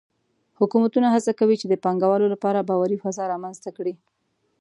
[0.59, 3.93] حکومتونه هڅه کوي چې د پانګهوالو لپاره باوري فضا رامنځته کړي.